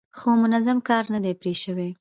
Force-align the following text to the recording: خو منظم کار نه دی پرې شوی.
خو 0.17 0.29
منظم 0.43 0.77
کار 0.87 1.03
نه 1.13 1.19
دی 1.23 1.33
پرې 1.41 1.53
شوی. 1.63 1.89